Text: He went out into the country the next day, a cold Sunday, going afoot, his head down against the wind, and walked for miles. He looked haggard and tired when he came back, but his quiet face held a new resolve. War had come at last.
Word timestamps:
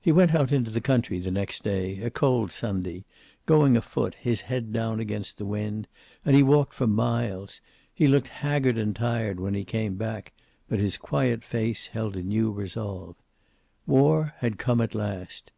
He 0.00 0.12
went 0.12 0.34
out 0.34 0.50
into 0.50 0.70
the 0.70 0.80
country 0.80 1.18
the 1.18 1.30
next 1.30 1.62
day, 1.62 1.98
a 2.00 2.08
cold 2.08 2.50
Sunday, 2.50 3.04
going 3.44 3.76
afoot, 3.76 4.14
his 4.18 4.40
head 4.48 4.72
down 4.72 4.98
against 4.98 5.36
the 5.36 5.44
wind, 5.44 5.88
and 6.24 6.48
walked 6.48 6.72
for 6.72 6.86
miles. 6.86 7.60
He 7.92 8.06
looked 8.08 8.28
haggard 8.28 8.78
and 8.78 8.96
tired 8.96 9.38
when 9.38 9.52
he 9.52 9.64
came 9.66 9.96
back, 9.96 10.32
but 10.70 10.80
his 10.80 10.96
quiet 10.96 11.44
face 11.44 11.88
held 11.88 12.16
a 12.16 12.22
new 12.22 12.50
resolve. 12.50 13.14
War 13.86 14.32
had 14.38 14.56
come 14.56 14.80
at 14.80 14.94
last. 14.94 15.52